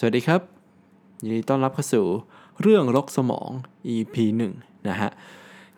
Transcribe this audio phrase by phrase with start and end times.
[0.00, 0.40] สวัสดีครับ
[1.22, 2.06] ยินดีต้อนรับเข้าสู่
[2.60, 3.48] เรื่องรกสมอง
[3.94, 4.16] EP
[4.52, 5.10] 1 นะฮะ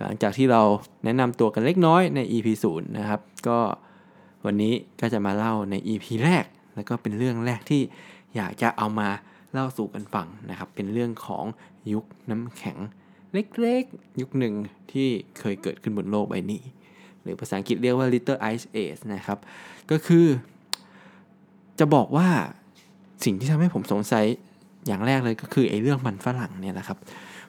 [0.01, 0.63] หลังจากที่เรา
[1.05, 3.59] แนะนำตัวกันเล็กน้อยใน EP 0 นะครับ ก็
[4.47, 7.83] วันนี้ก็จะมาเล่าใน EP แรก แล้วก็เป็นเรื่องแรกที่
[8.37, 9.09] อยากจะเอามา
[9.53, 11.45] เล่าสู่กันฟังนะครับ เป็นเรื่องของ
[11.93, 12.79] ยุคน้ำแข็ง
[13.33, 14.55] เล็กๆ ยุคหนึ่ง
[14.93, 16.63] ที่เคยเกิดขึ้นบนโลกใบนี้
[17.23, 19.39] หรือภาษาอังกฤษเรียกว่า Little Ice Age นะครับ
[19.91, 20.27] ก็คือ
[21.79, 22.29] จะบอกว่า
[23.25, 24.25] สิ่งที่ทำให้ผมสงสัย
[24.87, 26.99] อย่างแรกเลยก็คือไอ้เรื่องมันฝรั่งเนี่ยนะครับ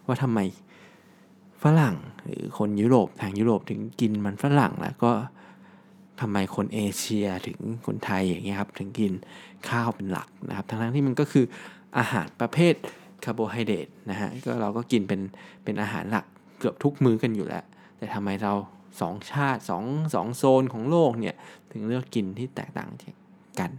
[0.06, 0.40] ว่าทำไม
[1.64, 5.12] ฝรั่งหรือคนยุโรปทางยุโรปถึงกินมันฝรั่งแล้วก็
[6.22, 9.12] ทำไมคนเอเชียถึงคนไทยอย่างเงี้ยครับถึงกิน
[9.70, 11.46] ข้าวเป็นหลักนะครับ ทั้งที่มันก็คือ
[11.98, 12.74] อาหารประเภท
[13.24, 15.22] คาร์โบไฮเดรตนะฮะก็เราก็กินเป็น
[15.64, 16.26] เป็นอาหารหลัก
[16.60, 17.64] เกือบทุกมื้อกันอยู่แล้ว
[17.98, 18.54] แต่ทำไมเรา
[19.02, 21.36] สองชาติสองสองโซนของโลกเนี่ย
[21.72, 22.90] ถึงเลือกกินที่แตกต่าง
[23.60, 23.72] กัน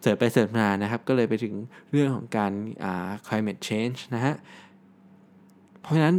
[0.00, 1.54] เสิร์ฟไปเสิร์ฟมานะครับ ก็เลยไปถึง
[1.90, 2.52] เรื่องของการ
[2.84, 4.34] อ่า climate change นะฮะ
[5.82, 6.16] เพราะฉะนั้น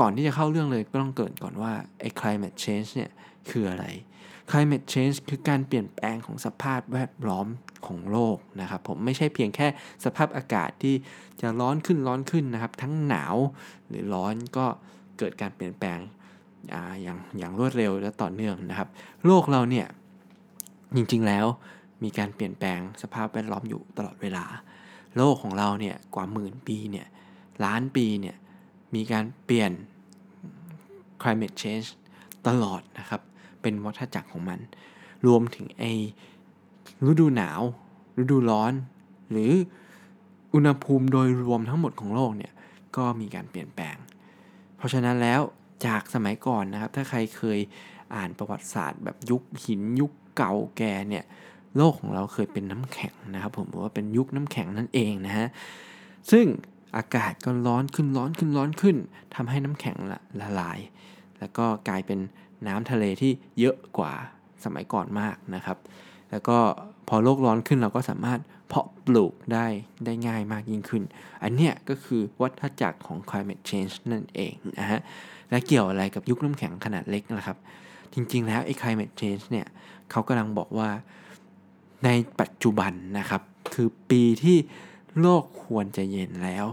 [0.00, 3.10] ก่อนที่จะเข้าเรื่องเลยก็ต้องเกิดก่อนว่าไอ้ climate change เนี่ย
[3.50, 3.86] คืออะไร
[4.50, 7.46] climate change คือการเปลี่ยนแปลงของสภาพแวดล้อม
[7.86, 9.66] ของโลกนะครับผมไม่ใช่เพียงแค่
[10.04, 10.94] สภาพอากาศที่
[11.40, 13.36] จะร้อนขึ้นร้อนขึ้นนะครับ ทั้งหนาว
[13.88, 14.66] หรือร้อนก็
[15.18, 15.98] เกิดการเปลี่ยนแปลง
[17.02, 18.88] อย่างอย่างรวดเร็วและต่อเนื่องนะครับ
[19.26, 19.86] โลกเราเนี่ย
[20.96, 21.46] จริงๆแล้ว
[22.02, 24.44] มีการเปลี่ยนแปลงสภาพแวดล้อมอยู่ตลอดเวลา
[25.16, 27.06] โลกของเราเนี่ยกว่าหมื่นปีเนี่ย
[27.64, 28.36] ล้านปีเนี่ย
[28.94, 29.72] มีการเปลี่ยน
[31.22, 31.88] climate change
[32.46, 33.20] ตลอดนะครับ
[33.62, 34.58] เป็นวัฏจักรของมัน
[35.26, 35.84] รวมถึงไอ
[37.10, 37.60] ฤดูหนาว
[38.20, 38.72] ฤดูร้อน
[39.30, 39.52] หรือ
[40.54, 42.52] อุณหภูมิโดยรวมทั้งหมดของโลกเนี่ย
[42.96, 43.96] ก็มีการเปลี่ยนแปลง
[44.76, 45.40] เพราะฉะนั้นแล้ว
[45.86, 47.58] จากสมัยก่อนนะครับ ถ้าใครเคย
[48.14, 51.24] อ่านประวัติศาสตร์ แบบยุคหินยุคเก่าแก่เนี่ย
[51.76, 55.46] โลกของเราเคยเป็นน้ำแข็งนะครับ ผมบอกว่าเป็นยุคน้ำแข็งนั่นเองนะฮะ
[56.30, 56.46] ซึ่ง
[56.96, 58.96] อากาศก็ร้อนขึ้นร้อนขึ้นร้อนขึ้น
[59.34, 60.78] ทำให้น้ำแข็งละละลาย
[61.38, 62.18] แล้วก็กลายเป็น
[62.66, 64.12] น้ำทะเลที่เยอะกว่า
[64.64, 65.78] สมัยก่อนมากนะครับ
[66.30, 66.58] แล้วก็
[67.08, 69.66] พอโลกร้อนขึ้นเราก็สามารถเพาะปลูกได้
[70.04, 71.02] ได้ง่ายมากยิ่งขึ้น
[71.42, 75.00] อันเนี้ยก็คือวัฏจักรของ climate change นั่นเองนะฮะ
[75.50, 77.58] และเกี่ยวอะไรกับยุคน้ำแข็งขนาดเล็กนะครับ
[78.14, 79.66] จริงๆแล้วไอ้ climate change เนี่ย
[80.10, 80.90] เขากำลังบอกว่า
[82.04, 82.08] ใน
[82.40, 83.42] ปัจจุบันนะครับ
[83.74, 84.56] คือปีที่
[85.20, 86.66] โลกควรจะเย็นแล้ว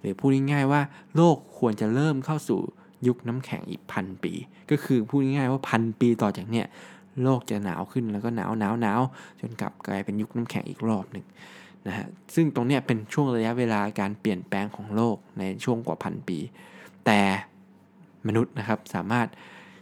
[0.00, 0.82] หรือพูดง่ายๆว่า
[1.16, 2.60] โลกควรจะเริ่มเข้าสู่
[3.06, 4.32] ยุคน้ำแข็งอีกพันปี
[4.70, 6.66] ก็คือพูดง่ายๆว่าพันปีต่อจากเนี้ย
[7.22, 9.00] โลกจะหนาวขึ้นแล้วก็หนาวหนาวหนาว
[9.40, 11.26] จนกลับกลายเป็นยุคน้ำแข็งอีกรอบหนึ่ง
[11.86, 16.38] นะฮะซึ่งตรงเนี้ยเป็นช่วงระยะเวลาการเปลี่ยนแปลงของโลกในช่วงกว่าพันปี
[17.06, 17.20] แต่
[18.26, 19.28] มนุษย์นะครับสามารถ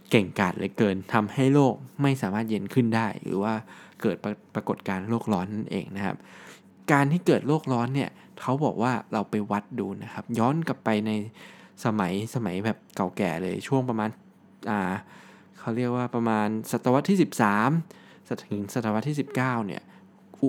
[0.09, 3.53] เก่งกาจเลยเกินทำให้โลกไม่สามารถเย็นขึ้นได้ หรือว่า
[4.01, 6.17] เกิดปรปรากฏการ์โลกร้อนนั่นเองนะครับ
[6.91, 8.09] การที่เกิดโลกร้อนเนี่ย
[8.41, 11.11] เขาบอกว่าเราไปวัดดูนะครับ ย้อนกลับไปใน
[11.85, 14.09] สมัยสมัยแบบเก่าแก่เลยช่วงประมาณ
[14.69, 14.79] อ่า
[15.59, 17.17] เขาเรียกว่าประมาณศตวรรษที่
[17.79, 19.35] 13 ถึงศตวรรษที่ 19
[19.67, 19.81] เนี่ย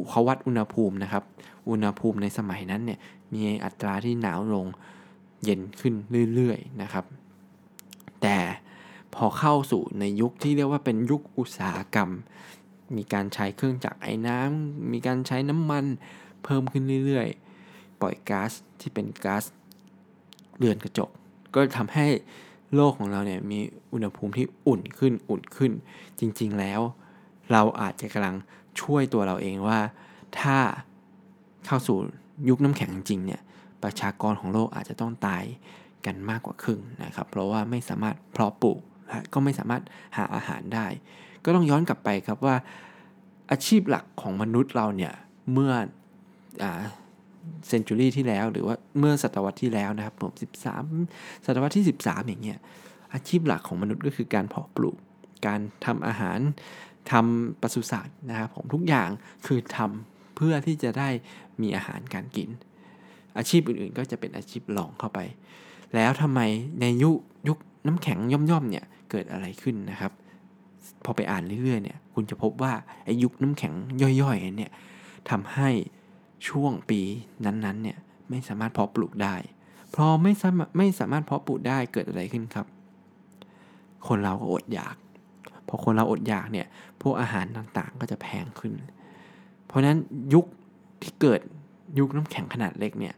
[0.08, 1.24] เขาวัดอุณหภูมินะครับ
[1.68, 2.98] อุณหภูมิในสมัยนั้นเนี่ย
[3.32, 4.66] มีอัตราที่หนาวลง
[5.44, 5.94] เย็นขึ้น
[6.34, 7.04] เรื่อยๆนะครับ
[8.22, 8.36] แต่
[9.14, 12.10] พอเข้าสู่ในยุคที่เรียกว่าเป็นยุคอุตสาหกรรม
[12.96, 15.84] มีการใช้เครื่องจักรไอ้น้ำมีการใช้น้ำมัน
[16.44, 19.44] เพิ่มขึ้นเรื่อยๆ ปล่อยก๊าซที่เป็นก๊าซ
[20.58, 21.10] เรือนกระจก
[21.54, 22.06] ก็ทำให้
[22.74, 23.58] โลกของเราเนี่ยมี
[23.92, 25.72] อุณหภูมิที่อุ่นขึ้นอุ่นขึ้น
[26.18, 26.80] จริงๆแล้ว
[27.52, 28.36] เราอาจจะกำลัง
[28.80, 29.78] ช่วยตัวเราเองว่า
[30.40, 30.58] ถ้า
[31.66, 31.98] เข้าสู่
[32.48, 33.40] ยุคน้ำแข็งจริงเนี่ย
[33.82, 35.44] ประชากรของโลกอาจจะต้องตาย
[36.06, 39.82] กันมากกว่าครึ่งนะครับ เพราะว่าไม่สามารถเพาะปลูกและก็ไม่สามารถ
[40.16, 40.86] หาอาหารได้
[41.44, 42.56] ก็ต้องย้อนกลับไปครับว่า
[43.50, 45.12] อาชีพหลักของมนุษย์เราเนี่ย
[45.52, 45.72] เมื่อ
[47.68, 50.32] เซนจูรี่ที่แล้วหรือว่าเมื่อศตวรรษที่แล้วนะครับผม
[50.86, 52.58] 13 ศตวรรษที่ 13 อย่างเงี้ย
[53.14, 54.96] อาชีพหลักของมนุษย์ก็คือการเพาะปลูก
[55.46, 56.38] การทำอาหาร
[57.12, 59.08] ทำปศุสัตว์นะครับผมทุกอย่าง
[59.46, 61.08] คือทำเพื่อที่จะได้
[61.62, 62.48] มีอาหารการกิน
[63.38, 65.18] อาชีพอื่นๆ ก็จะเป็นอาชีพรองเข้าไป
[65.94, 66.40] แล้วทำไม
[66.80, 67.10] ในยุ
[67.48, 70.12] ยุคน้ำแข็งย่อมๆเนี่ยเกิดอะไรขึ้นนะครับ
[71.04, 72.72] พอไปอ่านเรื่อยๆเนี่ยคุณจะพบว่า
[73.04, 73.72] ไอ้ยุคน้ำแข็ง
[74.22, 74.72] ย่อยๆเนี่ย
[75.30, 75.68] ทำให้
[76.48, 77.00] ช่วงปี
[77.44, 77.98] นั้นๆเนี่ย
[78.30, 79.34] ไม่สามารถเพาะปลูกได้
[79.94, 82.66] พอไม่สามารถไม่สามารถเพาะปลูกได้เกิดอะไรขึ้นครับ
[84.06, 84.96] คนเราก็อดอยาก
[85.68, 86.66] พอคนเราอดอยากเนี่ย
[87.02, 88.74] พวกอาหารต่างๆก็จะแพงขึ้น
[89.66, 89.96] เพราะนั้น
[90.34, 90.46] ยุค
[91.02, 91.40] ที่เกิด
[91.98, 93.14] ยุคน้ำแข็งขนาดเล็กเนี่ย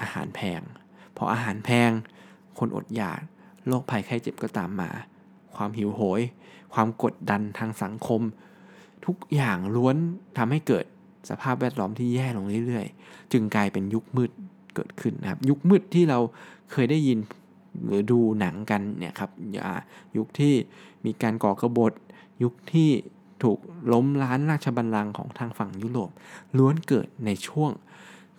[0.00, 0.60] อาหารแพง
[1.16, 1.90] พออาหารแพง
[2.58, 3.20] คนอดอยาก
[3.66, 4.90] โรคภัยไข้เจ็บก็ตามมา
[5.54, 6.20] ความหิวโหย
[6.74, 8.20] ความกดดันทางสังคม
[9.06, 9.96] ทุกอย่างล้วน
[10.38, 10.84] ทำให้เกิด
[11.30, 14.30] สภาพแวดล้อมที่แย่ลงเรื่อยๆ จึงกลายเป็นยุคมืด
[14.74, 16.18] เกิดขึ้นนะครับ ยุคมืดที่เรา
[16.72, 17.18] เคยได้ยิน
[17.86, 19.30] หรือดูหนังกันเนี่ยครับ
[20.16, 20.54] ยุคที่
[21.04, 21.92] มีการก่อกระบฏ
[22.42, 22.90] ยุคที่
[23.42, 23.58] ถูก
[23.92, 26.10] ล้มล้านราชบัลลังก์ของทางฝั่งยุโรป
[26.58, 27.70] ล้วนเกิดในช่วง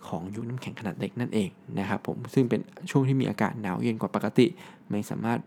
[0.08, 2.60] ของยุคน้ำแข็งขนาดเล็กนั่นเองนะครับผมซึ่งเป็น
[2.90, 4.46] ช่วงที่มีอากาศหนาวเย็นกว่าปกติ
[4.90, 5.40] ไม่สามารถ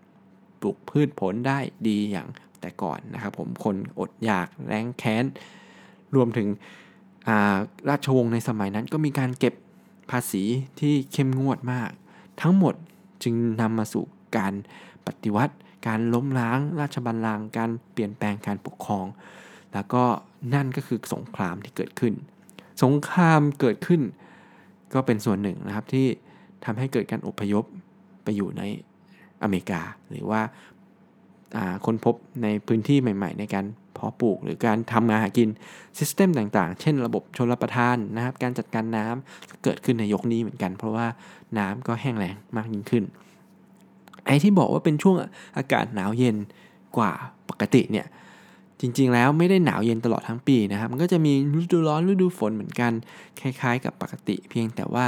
[0.62, 2.28] ปลูกพืชผลได้ดีอย่าง
[2.62, 5.26] แต่ก่อนนะครับผมคนอดอยากแรงแค้น
[6.16, 6.48] รวมถึง
[7.90, 9.54] ราชวงศ์ในสมัยนั้นก็มีการเก็บ
[10.12, 10.44] ภาษี
[10.80, 11.90] ที่เข้มงวดมาก
[12.42, 12.76] ทั้งหมด
[13.24, 14.04] จึงนำมาสู่
[14.38, 14.54] การ
[15.08, 15.56] ปฏิวัติ
[15.88, 19.06] การล้มล้าง ราชบัลลังก์การเปลี่ยนแปลงการปกครอง
[19.74, 20.04] แล้วก็
[20.54, 22.14] นั่นก็คือสงครามที่เกิดขึ้น
[22.84, 24.02] สงครามเกิดขึ้น
[24.94, 26.08] ก็เป็นส่วนหนึ่งนะครับที่
[26.66, 27.66] ทำให้เกิดการอพยพ
[28.24, 28.64] ไปอยู่ใน
[29.44, 30.42] อเมริกา หรือว่า
[31.86, 35.50] ค้นพบในพื้นที่ใหม่ ๆ ในการเพาะปลูก หรือการทำมานหากิน
[35.98, 41.08] ซิสเต็มต่างๆ เช่นระบบชลประทานนะครับ การจัดการน้ำเกิดขึ้นในยกนี้เหมือนกัน เพราะว่า
[41.58, 43.04] น้ำก็แห้งแล้งมากยิ่งขึ้น
[44.26, 45.16] ไอ้ที่บอกว่าเป็นช่วง
[45.58, 46.36] อากาศหนาวเย็น
[46.98, 47.12] กว่า
[47.50, 48.06] ปกติเนี่ย
[48.82, 52.92] จริงๆ แล้วไม่ได้หนาวเย็นตลอดทั้งปีนะครับ มันก็จะมีฤดูร้อนฤดูฝนเหมือนกัน
[53.40, 55.06] คล้ายๆ กับปกติ เพียงแต่ว่า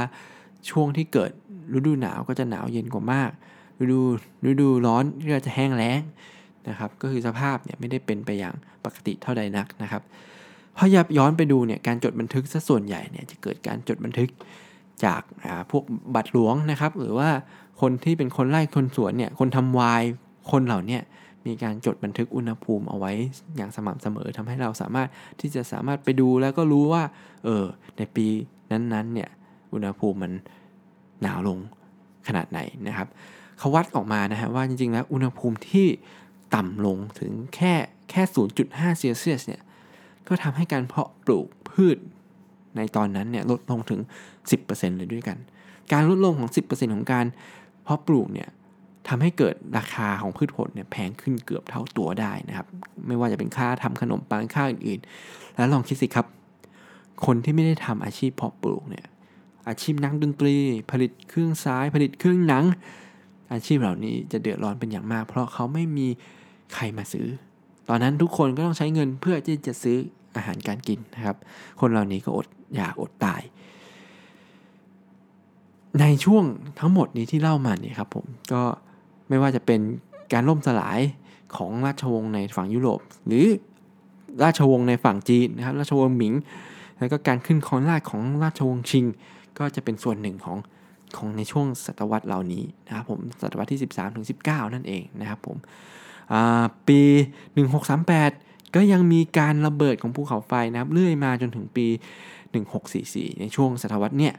[0.70, 1.30] ช่วงที่เกิด
[1.76, 3.30] ฤดูหนาวก็จะหนาวเย็นกว่ามาก
[3.82, 4.02] ฤดู
[4.48, 6.00] ฤดูร้อนก็จะแห้งแล้ง
[6.68, 10.02] นะครับ ก็คือสภาพเนี่ยไม่ได้เป็นไปอย่างปกติเท่าใดนักนะครับ
[10.76, 14.30] พอยับย้อนไปดูเนี่ยการจดบันทึกซะส่วนใหญ่เนี่ยจะเกิดการจดบันทึก
[15.04, 15.22] จาก
[15.70, 15.84] พวก
[16.14, 17.30] บัตรหลวงนะครับ หรือว่า
[17.80, 20.02] คนที่เป็นคนไล่คนสวนเนี่ยคนทำวาย
[20.50, 20.98] คนเหล่านี้
[21.46, 23.12] มีการจดบันทึกอุณหภูมิเอาไว้
[23.56, 25.08] อย่างสม่ำเสมอทำให้เราสามารถ
[25.40, 27.02] ที่จะสามารถไปดูแล้วก็รู้ว่า
[27.44, 27.64] เออ
[27.98, 28.26] ในปี
[28.70, 29.30] นั้นๆเนี่ย
[29.72, 30.32] อุณหภูมิมัน
[31.22, 31.58] หนาวลง
[32.28, 33.08] ขนาดไหนนะครับ
[33.62, 35.86] เขาวัดออกมานะฮะว่าจริงๆแล้วอุณหภูมิที่
[36.54, 37.74] ต่ำลงถึงแค่
[38.10, 38.22] แค่
[38.60, 39.62] 0.5 เซลเซียสเนี่ย
[40.28, 41.98] ก็ทำให้การเพาะปลูกพืช
[42.76, 44.00] ในตอนนั้นเนี่ยลดลงถึง
[44.48, 45.38] 10%เลยด้วยกัน
[45.92, 47.26] การลดลงของ 10%ของการ
[47.82, 48.48] เพาะปลูกเนี่ย
[49.08, 52.66] ทำให้เกิดราคาของพืชผลเนี่ยแพงขึ้นเกือบเท่าตัวได้นะครับ
[53.06, 56.26] ไม่ว่าจะเป็นค่าทำขนมปังค่าอื่นๆ แล้วลองคิดสิครับ
[57.26, 59.06] คนที่ไม่ได้ทำอาชีพเพาะปลูกเนี่ย
[59.68, 60.56] อาชีพนักดนตรี
[60.90, 62.64] ผลิตเครื่องซ้ายผลิตเครื่องหนัง
[63.52, 66.06] อาชีพเหล่านี้จะเดือดร้อนเป็นอย่างมาก เพราะเขาไม่มี
[66.74, 67.26] ใครมาซื้อ
[67.88, 69.96] ตอนนั้นทุกคนก็ต้องใช้เงินเพื่อที่จะซื้อ
[70.36, 71.36] อาหารการกินนะครับ
[71.80, 72.46] คนเหล่านี้ก็อด
[72.76, 73.42] อยากอดตาย
[76.00, 76.44] ในช่วง
[76.80, 78.62] ทั้งหมดนี้ที่เล่ามาเนี่ยครับผมก็
[79.28, 79.80] ไม่ว่าจะเป็น
[80.32, 81.00] การล่มสลาย
[81.56, 83.46] ของราชวงศ์ในฝั่งยุโรป หรือ
[84.42, 86.34] ราชวงศ์ในฝั่งจีนนะครับ ราชวงศ์หมิง
[86.98, 89.04] แล้วก็การขึ้นครองราชของราชวงศ์ชิง
[89.58, 90.56] ก็จะเป็นส่วนหนึ่งของ
[91.16, 95.56] ของในช่วงศตวรรษเหล่านี้นะครับผมศตวรรษที่ 13ถึง19 นั่นเองนะครับผม
[96.88, 97.00] ปี
[97.86, 101.86] 1638 ก็ยังมีการระเบิดของภูเขาไฟนะครับเรื่อยมาจนถึงปี
[102.64, 104.34] 1644 ในช่วงศตวรรษเนี่ย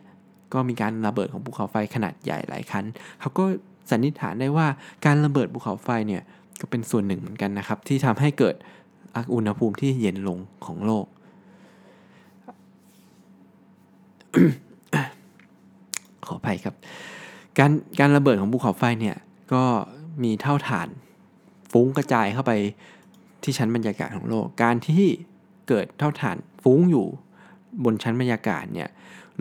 [0.54, 2.86] ก็มีการระเบิดของภูเขาไฟขนาดใหญ่หลายครั้ง
[3.20, 3.44] เขาก็
[3.92, 4.68] สันนิษฐานได้ว่า
[5.06, 6.22] การระเบิดภูเขาไฟเนี่ย
[6.62, 8.56] ก็เป็นส่วนหนึ่งเหมือนกันนะครับ ที่ทำให้เกิด
[9.34, 11.06] อุณหภูมิที่เย็นลงของโลก
[16.34, 16.76] ออภัยครับ
[17.60, 19.18] การการระเบิดของภูเขาไฟเนี่ย
[19.54, 19.64] ก็
[20.24, 20.88] มีเท่าฐาน
[21.72, 22.52] ฟุ้งกระจายเข้าไป
[23.44, 25.06] ที่ชั้นบรรยากาศของโลก การที่
[25.68, 27.06] เกิดเท่าฐานฟุ้งอยู่
[27.84, 28.90] บนชั้นบรรยากาศเนี่ย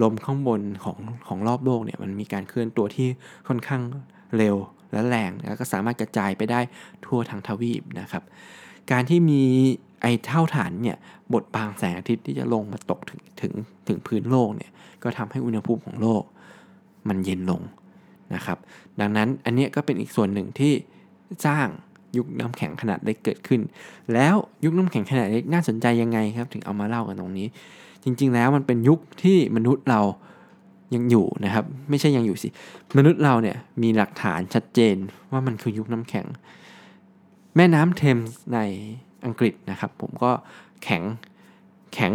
[0.03, 3.09] ลมข้างบนของของรอบโลกเนี่ยมันมีการเคลื่อนตัวที่
[3.49, 3.83] ค่อนข้าง
[4.37, 4.57] เร็ว
[4.93, 6.61] และแรงแล้วก็สามารถกระจายไปได้
[7.05, 8.23] ทั่วทั้งทวีปนะครับ
[8.91, 9.43] การที่มี
[10.03, 10.97] ไอเท่าฐานเนี่ย
[11.33, 13.53] บดบางแสงอาทิตย์ที่จะลงมาตกถึงถึง
[13.89, 14.71] ถึงพื้นโลกเนี่ย
[15.03, 16.23] ก็ทำให้อุณหภูมิของโลก
[17.09, 17.61] มันเย็นลง
[18.35, 18.59] นะครับ
[19.01, 20.73] ดังนั้นอันนี้ก็เป็นอีกส่วนหนึ่งที่
[21.47, 21.67] สร้าง
[22.17, 23.61] ยุคน้ำแข็งขนาดเล็กเกิดขึ้น
[24.13, 27.47] แล้วยุคน้ำแข็งขนาดเล็กน่าสนใจยังไงครับ ถึงเอามาเล่ากันตรงนี้
[28.05, 30.01] จริง ๆ แล้วมันเป็นยุคที่มนุษย์เรา
[30.95, 32.49] ยังอยู่นะครับ ไม่ใช่ยังอยู่สิ
[32.97, 34.97] มนุษย์เราเนี่ยมีหลักฐานชัดเจน
[35.33, 36.27] ว่ามันคือยุคน้ำแข็ง
[37.57, 38.59] แม่น้ำเทมส์ใน
[39.25, 40.31] อังกฤษนะครับ ผมก็
[40.85, 41.03] แข็ง
[41.95, 42.13] แข็ง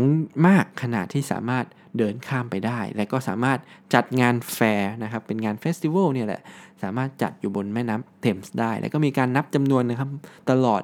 [0.48, 1.66] มากขนาดที่สามารถ
[1.98, 3.60] เดินข้ามไปได้ และก็สามารถ
[3.94, 6.42] จัดงานแฟร์นะครับ เป็นงาน festival เนี่ยแหละ
[6.84, 10.10] สามารถจัดอยู่บนแม่น้ำเทมส์ได้ แล้วก็มีการนับจำนวนนะครับ
[10.50, 10.82] ตลอด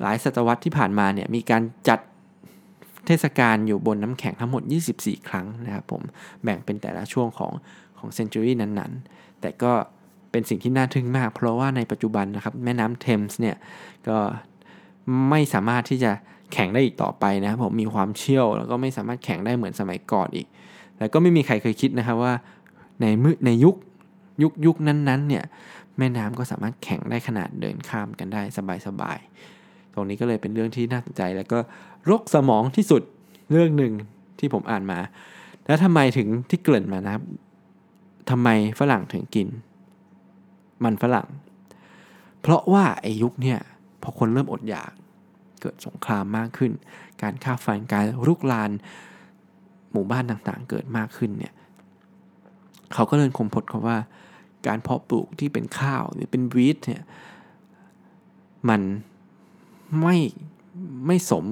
[0.00, 2.00] หลายศตวรรษที่ผ่านมาเนี่ย มีการจัด
[3.06, 4.62] เทศกาลอยู่บนน้ำแข็งทั้งหมด
[4.96, 6.02] 24 ครั้งนะครับผม
[6.42, 7.52] แบ่งเป็นแต่ละช่วงของ
[7.98, 9.72] ของเซนจูรี่นั้นๆ แต่ก็
[10.30, 13.56] เป็นสิ่งที่น่าทึ่งมาก เพราะว่าในปัจจุบันนะครับแม่น้ำเทมส์เนี่ย
[14.08, 14.18] ก็
[15.30, 16.12] ไม่สามารถที่จะ
[16.52, 20.46] แข่งได้อีกต่อไปนะครับผมมีความเชี่ยวแล้วก็ไม่สามารถแข่งได้เหมือนสมัยก่อนอีก
[20.98, 22.34] แล้วก็ไม่มีใครเคยคิดนะครับว่า
[23.00, 23.74] ในมืในยุค
[24.42, 25.44] ยุคยุคนั้นๆเนี่ย
[25.98, 28.42] แม่น้ำก็สามารถแข่งได้ขนาดเดินข้ามกันได้
[28.86, 31.58] สบายๆ ตรงนี้ก็เลยเป็นเรื่องที่น่าสนใจแล้วก็
[32.10, 33.02] รกสมองที่สุด
[33.50, 33.92] เรื่องหนึ่ง
[34.38, 34.98] ที่ผมอ่านมา
[35.66, 37.22] แล้วทำไมถึงที่เกริ่นมานะครับ
[38.30, 38.48] ทำไม
[38.80, 39.48] ฝรั่งถึงกิน
[40.84, 41.28] มันฝรั่ง
[42.42, 43.58] เพราะว่าไอ้ยุคเนี่ย
[44.02, 44.92] พอคนเริ่มอดอยาก
[45.64, 46.72] เกิดสงครามมากขึ้น
[47.22, 48.70] การฆ่าฟันการรุกราน
[49.92, 51.54] หมู่บ้านต่างๆ เกิดมากขึ้นเนี่ย
[52.94, 53.98] เขาก็เลยคมพดเขาว่า
[54.66, 57.02] การเพาะปลูกที่เป็นข้าวหรือเป็นวีทเนี่ย
[58.68, 58.80] มัน
[60.00, 60.16] ไม่
[61.06, 61.44] ไม่สม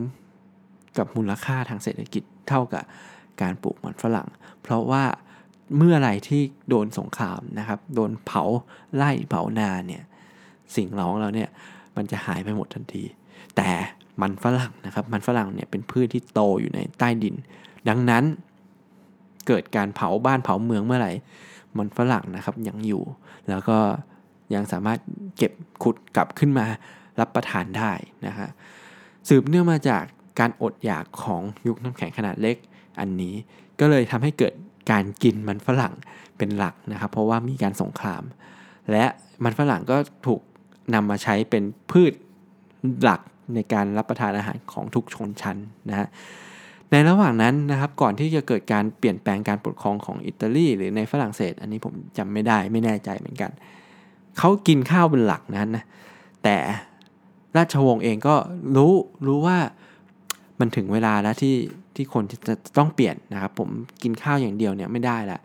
[0.99, 2.85] กับมูลค่าทางเศรษฐกิจเท่ากับ
[3.42, 4.28] การปลูกมันฝรั่ง
[4.62, 5.04] เพราะว่า
[5.76, 8.45] เมื่อไรที่โดนสงครามนะครับ โดนเผา
[8.97, 10.02] ไล่เผานาเนี่ย
[10.76, 11.49] สิ่งเหล่าของเราเนี่ย
[11.97, 13.04] มันจะหายไปหมดทันที
[13.57, 13.69] แต่
[14.21, 17.35] มันฝรั่งนะครับ มันฝรั่งเนี่ยเป็นพืชที่โตอยู่ในใต้ดิน
[17.88, 18.25] ดังนั้น
[19.47, 21.12] เกิดการเผาบ้านเผาเมืองเมื่อไหร่
[21.78, 23.02] มันฝรั่งนะครับยังอยู่
[23.49, 23.78] แล้วก็
[24.54, 24.99] ยังสามารถ
[25.37, 25.52] เก็บ
[25.83, 26.66] ขุดกลับขึ้นมา
[27.21, 27.92] รับประทานได้
[28.26, 28.49] นะฮะ
[29.28, 30.04] สืบเนื่องมาจาก
[30.40, 32.57] การอดอยากของยุคน้ำแข็งขนาดเล็ก
[33.00, 33.35] อันนี้
[33.81, 34.52] ก็เลยทำให้เกิด
[34.90, 35.95] การกินมันฝรั่ง
[36.38, 38.23] เป็นหลักนะครับ เพราะว่ามีการสงคราม
[38.92, 39.04] และ
[39.45, 40.40] มันฝรั่งก็ถูก
[40.95, 42.12] นำมาใช้เป็นพืช
[43.02, 43.21] หลัก
[43.56, 45.56] ในการรับประทานอาหารของทุกชนชั้น
[45.90, 46.09] นะฮะ
[46.90, 53.50] ในระหว่างนั้นนะครับก่อนที่จะเกิดการเปลี่ยนแปลงการปกครองของอิตาลีหรือในฝรั่งเศส อันนี้ผมจำไม่ได้ไม่แน่ใจเหมือนกัน
[54.38, 55.85] เขากินข้าวเป็นหลักนั้นนะ
[56.44, 56.56] แต่
[57.56, 58.35] ราชวงศ์เองก็
[58.76, 58.92] รู้
[59.26, 59.59] รู้ว่า
[60.61, 61.56] มันถึงเวลาแล้วที่
[61.94, 63.68] ที่คนจะต้องเปลี่ยนนะครับผม
[64.02, 65.38] กินข้าวอย่างเดียวเนี่ยไม่ได้ละ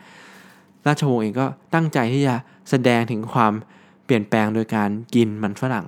[0.88, 2.36] ราชวงศ์เองก็ตั้งใจที่จะ
[2.70, 3.54] แสดงถึงความ
[4.06, 5.86] เปลี่ยนแปลงโดยการกินมันฝรั่ง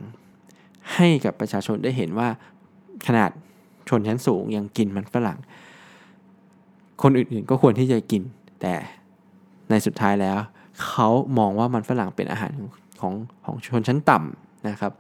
[0.96, 2.28] ให้กับประชาชนได้เห็นว่า
[3.08, 3.32] ขนาด
[3.90, 5.40] ชนชั้นสูงยังกินมันฝรั่ง
[7.02, 8.22] คนอื่นๆก็ควรที่จะกิน
[8.62, 8.74] แต่
[9.70, 10.38] ในสุดท้ายแล้ว
[10.86, 12.54] เขามองว่ามันฝรั่งเป็นอาหาร
[13.02, 13.14] ของ
[13.46, 14.92] ของชนชั้นต่ำนะครับ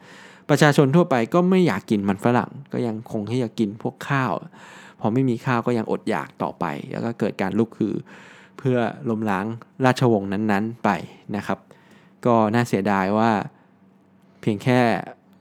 [0.49, 4.31] ประชาชนทั่วไปก็ไม่อยากกินมันฝรั่ง ก็ยังคงที่จะกินพวกข้าว
[4.99, 7.93] พอไม่มีข้าวก็ยังอดอยากต่อไป แล้วก็เกิดการลุกคือ
[8.57, 8.77] เพื่อ
[9.09, 9.45] ล้มล้าง
[9.85, 10.89] ราชวงศ์นั้นๆไป
[11.35, 11.59] นะครับ
[12.25, 13.31] ก็น่าเสียดายว่า
[14.41, 14.79] เพียงแค่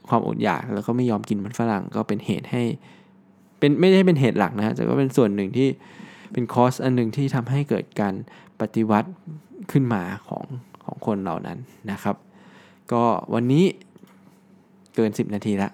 [0.08, 2.62] ความอดอยาก แล้วก็ไม่ยอมกินมันฝรั่งก็เป็นเหตุให้
[3.58, 5.68] เป็นไม่ได้เป็นเหตุหลักนะแต่ก็เป็นส่วนหนึ่งที่
[6.32, 8.14] เป็นคอสอันหนึ่งที่ทำให้เกิดการ
[8.60, 9.10] ปฏิวัติ
[9.72, 10.44] ขึ้นมาของ
[10.84, 11.58] ของคนเหล่านั้น
[11.90, 12.16] นะครับ
[12.92, 13.64] ก็วันนี้
[14.94, 15.70] เกิน 10 นาทีละ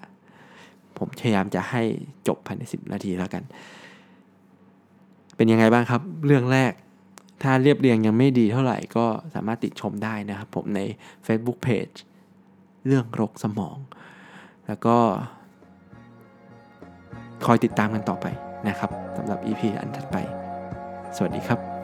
[0.97, 1.81] ผมพยายามจะให้
[2.27, 3.43] จบภายใน 10 นาทีแล้วกัน
[5.35, 6.71] เป็นยังไงบ้างครับ เรื่องแรก
[7.43, 10.81] ถ้าเรียบเรียงยังไม่ดีเท่าไหร่ก็สามารถติดชมได้นะครับ ผมใน
[11.25, 11.95] Facebook Page
[12.87, 13.77] เรื่องโรกสมอง
[14.67, 14.95] แล้วก็
[17.45, 18.25] คอยติดตามกันต่อไป
[18.67, 20.17] นะครับสำหรับ EP อันถัดไป
[21.15, 21.74] สวัสดีครับ